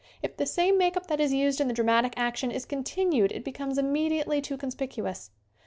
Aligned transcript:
If 0.23 0.35
the 0.35 0.47
same 0.47 0.79
make 0.79 0.97
up 0.97 1.05
that 1.09 1.19
is 1.19 1.31
used 1.31 1.61
in 1.61 1.67
the 1.67 1.75
dramatic 1.75 2.15
action 2.17 2.49
is 2.49 2.65
continued 2.65 3.31
it 3.31 3.43
becomes 3.45 3.77
immediately 3.77 4.41
too 4.41 4.57
con 4.57 4.71
spicuous. 4.71 5.29